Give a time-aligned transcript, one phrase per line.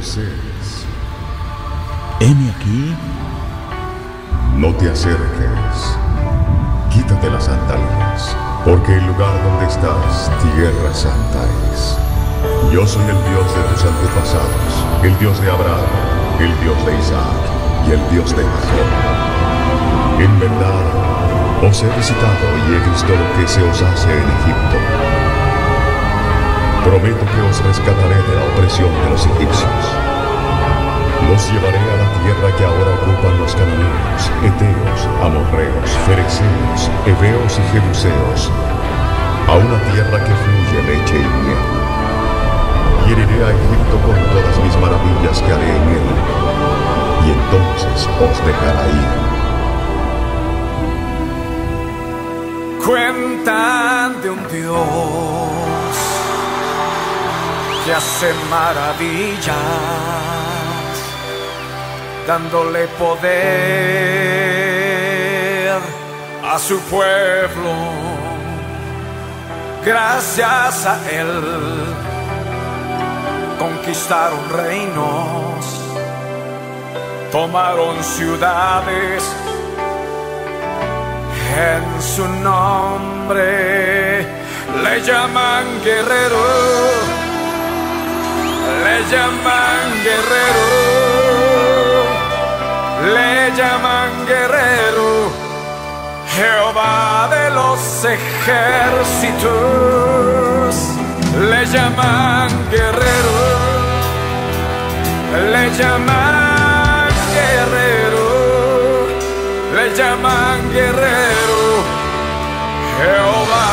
[0.00, 0.86] Moisés,
[2.16, 2.96] aquí,
[4.56, 5.98] no te acerques,
[6.90, 8.34] quítate las sandalias,
[8.64, 11.98] porque el lugar donde estás, tierra santa es.
[12.72, 15.84] Yo soy el Dios de tus antepasados, el Dios de Abraham,
[16.40, 17.42] el Dios de Isaac
[17.86, 20.18] y el Dios de Jacob.
[20.18, 25.09] En verdad, os he visitado y he visto lo que se os hace en Egipto.
[26.90, 29.82] Prometo que os rescataré de la opresión de los egipcios.
[31.30, 37.62] Los llevaré a la tierra que ahora ocupan los cananeos, eteos, amorreos, fereceos, heveos y
[37.70, 38.50] jebuseos,
[39.46, 41.62] a una tierra que fluye leche y miel.
[43.06, 46.06] Y heriré a Egipto con todas mis maravillas que haré en él,
[47.24, 49.10] y entonces os dejará ir.
[52.84, 55.79] Cuentan de un Dios
[57.92, 59.54] hace maravillas,
[62.26, 63.30] dándole poder
[66.44, 67.74] a su pueblo.
[69.84, 71.42] Gracias a él
[73.58, 75.64] conquistaron reinos,
[77.32, 79.22] tomaron ciudades
[81.56, 83.20] en su nombre
[84.82, 86.44] le llaman guerrero,
[88.84, 90.66] le llaman guerrero,
[93.14, 95.10] le llaman guerrero,
[96.36, 99.48] Jehová de los ejércitos,
[101.50, 103.38] le llaman guerrero,
[105.52, 108.28] le llaman guerrero,
[109.74, 111.60] le llaman guerrero,
[112.98, 113.70] Jehová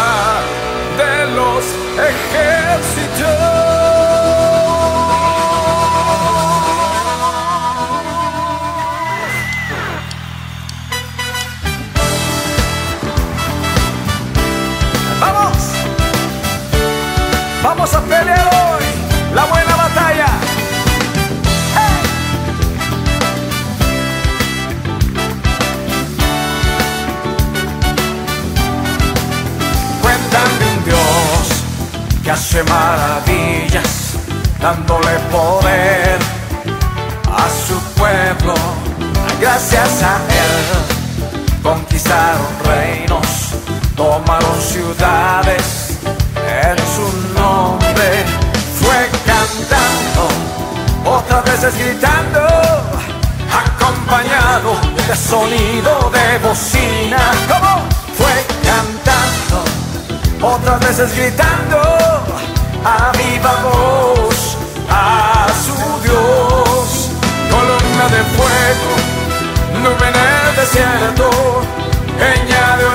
[0.97, 1.63] de los
[2.11, 3.56] ejércitos.
[32.27, 34.17] Que hace maravillas,
[34.59, 36.19] dándole poder
[37.23, 38.53] a su pueblo.
[39.39, 43.27] Gracias a él conquistaron reinos,
[43.95, 45.99] tomaron ciudades
[46.65, 48.25] en su nombre.
[48.77, 50.27] Fue cantando,
[51.05, 52.41] otras veces gritando,
[53.63, 54.75] acompañado
[55.07, 57.31] de sonido de bocina.
[57.47, 57.85] ¿Cómo?
[58.17, 59.63] Fue cantando,
[60.41, 61.86] otras veces gritando
[62.87, 64.57] a viva voz
[64.89, 67.09] a su Dios.
[67.51, 68.91] Columna de fuego,
[69.83, 71.29] nube en el desierto,
[72.19, 72.85] peña de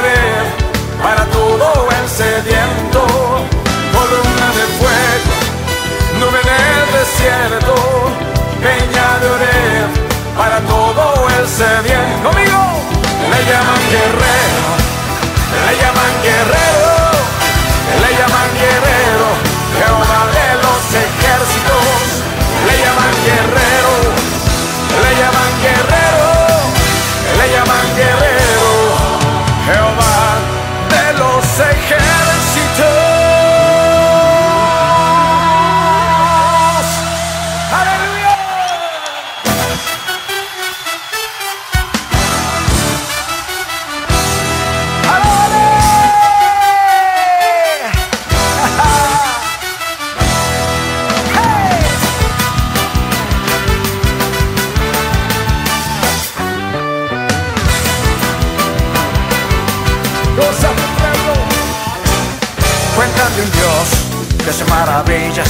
[64.53, 65.49] Hace maravillas,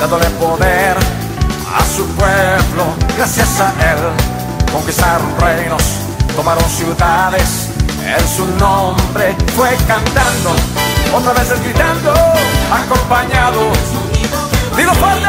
[0.00, 2.96] dándole poder a su pueblo.
[3.16, 3.98] Gracias a él
[4.72, 5.80] conquistaron reinos,
[6.34, 7.68] tomaron ciudades.
[8.04, 10.50] En su nombre fue cantando,
[11.14, 12.12] otra vez gritando,
[12.72, 13.70] acompañado.
[14.76, 15.28] Digo fuerte,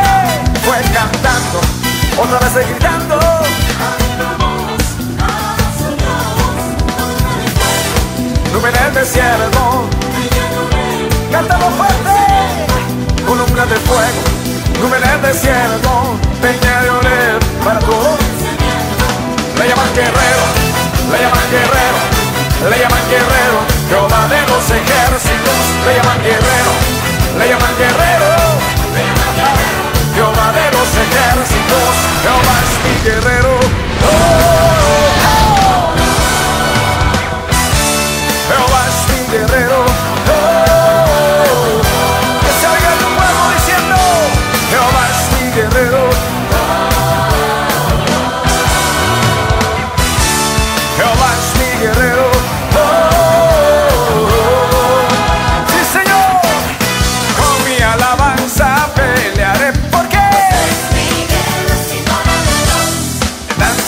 [0.66, 1.62] fue cantando,
[2.18, 3.20] otra vez gritando.
[8.52, 9.90] Nube en el desierto,
[11.32, 11.91] cántalo fuerte,
[15.32, 16.01] desierto,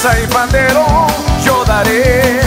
[0.06, 0.86] Y pandero
[1.46, 2.42] yo daré.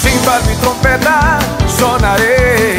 [0.00, 2.76] Cimbal mi trompeta sonaré.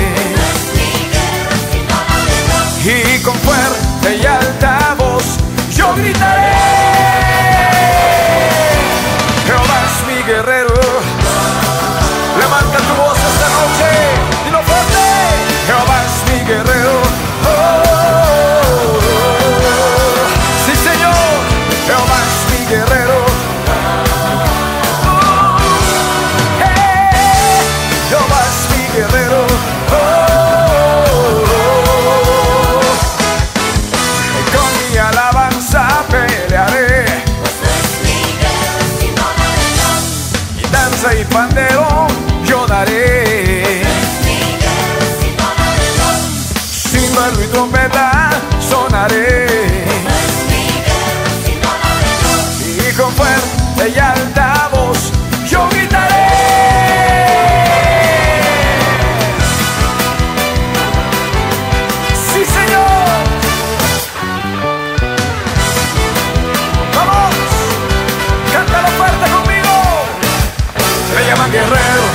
[2.84, 5.24] Y con fuerte y alta voz
[5.76, 6.57] yo gritaré.
[71.28, 72.06] Le llaman guerrero,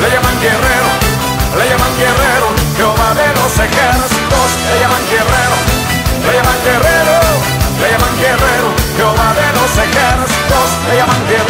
[0.00, 0.90] le llaman guerrero,
[1.58, 5.56] le llaman guerrero, Jehová de los ejércitos, le llaman guerrero,
[6.26, 7.14] le llaman guerrero,
[7.78, 11.47] le llaman guerrero, Jehová de los ejércitos, le llaman guerrero,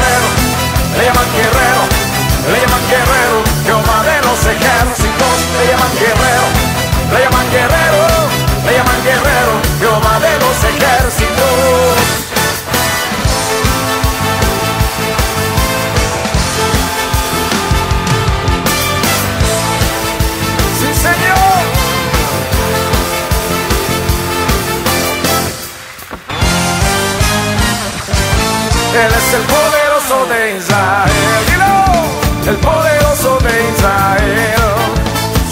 [29.29, 31.11] es el poderoso de Israel.
[31.49, 34.63] Dilo, el poderoso de Israel.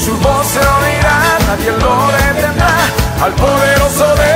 [0.03, 2.75] Su voz se oirá, nadie lo detendrá.
[3.23, 4.33] Al poderoso de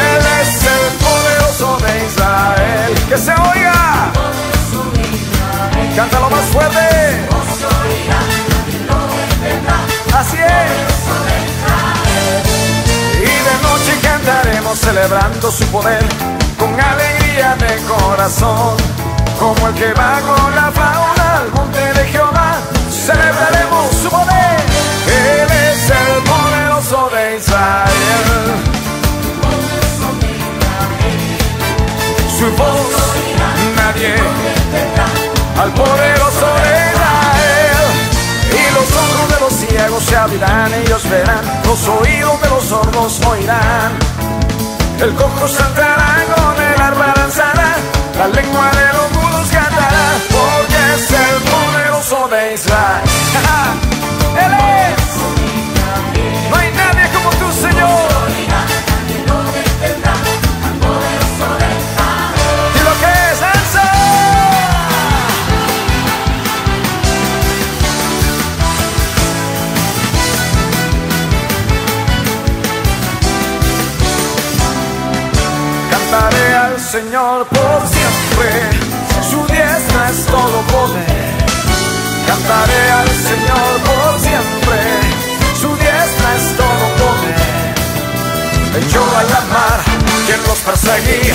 [0.00, 2.94] Él es el poderoso de Israel.
[3.08, 4.12] Que se oiga.
[5.96, 7.26] Cántalo más fuerte.
[10.18, 10.72] Así es.
[13.20, 16.33] Y de noche cantaremos celebrando su poder
[17.34, 18.76] de corazón.
[19.40, 22.58] Como el que va con la fauna al monte de Jehová,
[22.88, 24.60] celebraremos su poder.
[25.08, 28.54] Él es el poderoso de Israel.
[32.38, 33.04] Su voz
[33.76, 34.14] nadie
[35.60, 37.84] al poderoso de Israel.
[38.52, 43.20] Y los ojos de los ciegos se abrirán, ellos verán, los oídos de los sordos
[43.26, 43.92] oirán.
[45.00, 46.13] El cojo saltará,
[48.26, 49.13] la lengua de
[76.94, 78.70] Señor por siempre,
[79.28, 81.34] su diestra es todo poder.
[82.24, 84.78] Cantaré al Señor por siempre,
[85.60, 87.74] su diestra es todo poder.
[88.78, 89.80] Echó a la mar
[90.24, 91.34] quien los perseguía,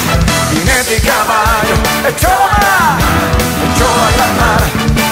[0.54, 1.75] jinete y caballo.
[2.08, 2.98] Echó a
[3.68, 4.62] echó a la mar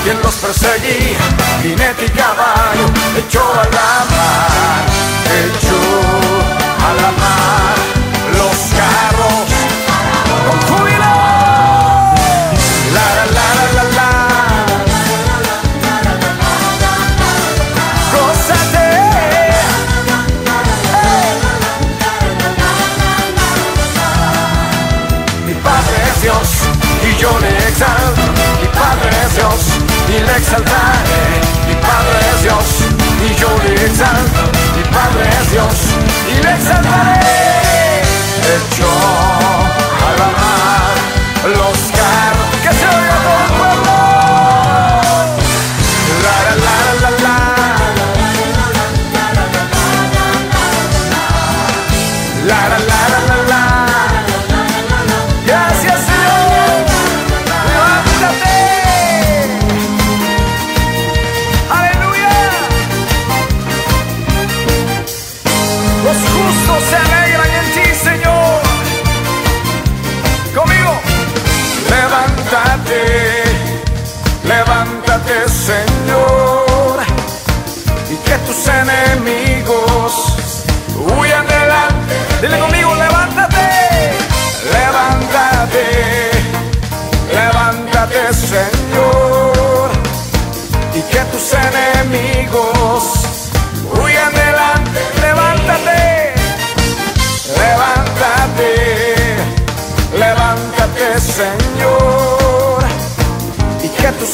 [0.06, 1.20] quien los perseguía,
[1.62, 2.88] jinete y caballo.
[3.18, 4.86] Echó a la mar,
[5.44, 6.08] echó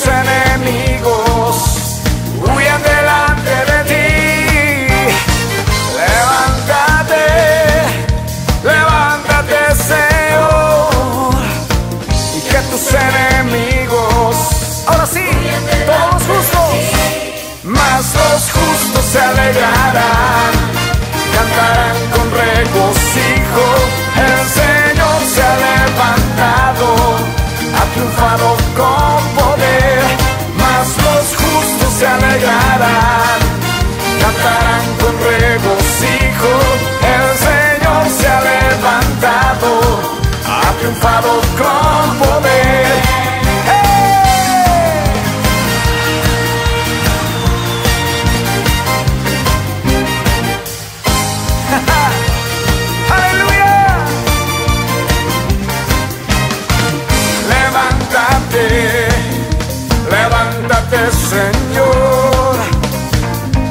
[0.01, 1.82] enemigos.
[61.53, 62.55] Señor,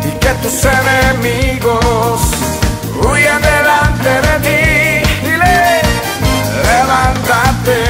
[0.05, 2.21] y que tus enemigos
[3.01, 4.63] huyan delante de ti.
[5.25, 5.83] Dile,
[6.71, 7.81] levántate,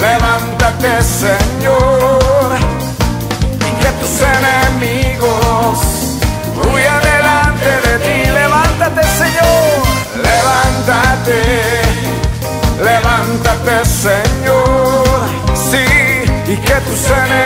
[0.00, 2.48] levántate, Señor,
[3.60, 5.78] y que tus enemigos
[6.64, 8.30] huyan delante de ti.
[8.30, 9.82] Levántate, Señor,
[10.28, 11.40] levántate,
[12.82, 15.20] levántate, Señor,
[15.70, 15.86] sí,
[16.52, 17.45] y que tus enemigos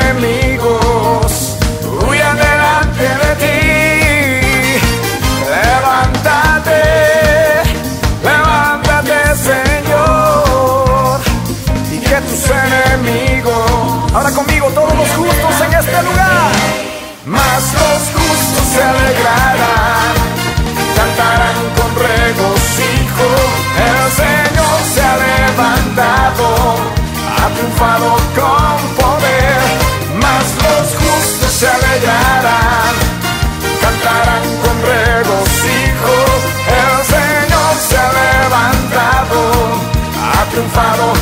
[40.80, 41.19] 바로